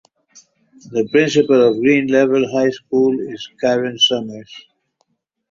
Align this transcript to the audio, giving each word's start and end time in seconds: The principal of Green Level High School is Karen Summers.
The 0.89 1.07
principal 1.11 1.61
of 1.67 1.79
Green 1.79 2.07
Level 2.07 2.51
High 2.51 2.71
School 2.71 3.19
is 3.19 3.47
Karen 3.61 3.99
Summers. 3.99 4.51